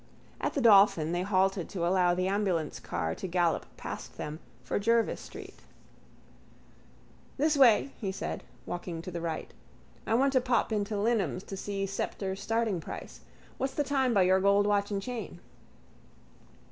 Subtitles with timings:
[0.39, 4.79] At the Dolphin they halted to allow the ambulance car to gallop past them for
[4.79, 5.59] Jervis street.
[7.37, 9.53] —This way, he said, walking to the right.
[10.07, 13.21] I want to pop into Lynam's to see Sceptre's starting price.
[13.59, 15.39] What's the time by your gold watch and chain?